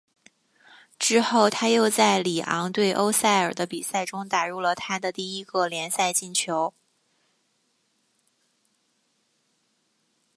[0.97, 6.73] 之后他又在里昂对欧塞尔的比赛中打入了他的第一个联赛进球。